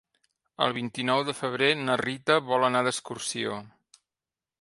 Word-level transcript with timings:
El 0.67 0.71
vint-i-nou 0.77 1.19
de 1.27 1.35
febrer 1.41 1.69
na 1.81 1.97
Rita 2.01 2.39
vol 2.47 2.65
anar 2.69 2.81
d'excursió. 2.89 3.59